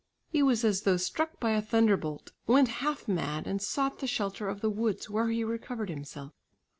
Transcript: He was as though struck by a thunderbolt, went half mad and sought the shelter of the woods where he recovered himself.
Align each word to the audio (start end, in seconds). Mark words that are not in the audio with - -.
He 0.31 0.41
was 0.41 0.63
as 0.63 0.81
though 0.81 0.97
struck 0.97 1.39
by 1.39 1.51
a 1.51 1.61
thunderbolt, 1.61 2.31
went 2.47 2.69
half 2.81 3.07
mad 3.07 3.45
and 3.45 3.61
sought 3.61 3.99
the 3.99 4.07
shelter 4.07 4.49
of 4.49 4.59
the 4.61 4.69
woods 4.71 5.11
where 5.11 5.27
he 5.29 5.43
recovered 5.43 5.91
himself. 5.91 6.33